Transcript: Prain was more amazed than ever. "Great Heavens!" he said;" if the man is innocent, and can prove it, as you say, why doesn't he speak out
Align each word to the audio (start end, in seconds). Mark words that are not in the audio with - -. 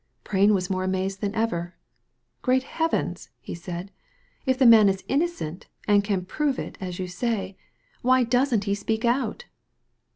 Prain 0.23 0.55
was 0.55 0.67
more 0.67 0.83
amazed 0.83 1.21
than 1.21 1.35
ever. 1.35 1.75
"Great 2.41 2.63
Heavens!" 2.63 3.29
he 3.39 3.53
said;" 3.53 3.91
if 4.47 4.57
the 4.57 4.65
man 4.65 4.89
is 4.89 5.03
innocent, 5.07 5.67
and 5.87 6.03
can 6.03 6.25
prove 6.25 6.57
it, 6.57 6.75
as 6.81 6.97
you 6.97 7.07
say, 7.07 7.55
why 8.01 8.23
doesn't 8.23 8.63
he 8.63 8.73
speak 8.73 9.05
out 9.05 9.45